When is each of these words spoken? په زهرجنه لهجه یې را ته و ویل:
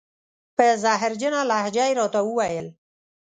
په 0.55 0.65
زهرجنه 0.83 1.41
لهجه 1.49 1.85
یې 1.89 1.93
را 1.99 2.05
ته 2.13 2.19
و 2.25 2.31
ویل: 2.37 2.67